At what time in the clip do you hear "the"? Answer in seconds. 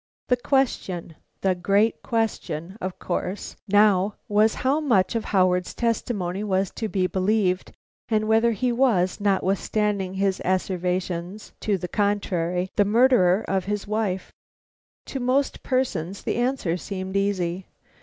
0.29-0.37, 1.41-1.53, 11.77-11.87, 12.77-12.83, 16.23-16.37